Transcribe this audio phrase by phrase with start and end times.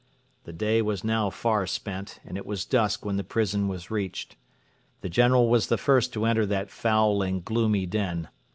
[0.45, 4.35] The day was now far spent, and it was dusk when the prison was reached.
[5.01, 8.27] The General was the first to enter that foul and gloomy den.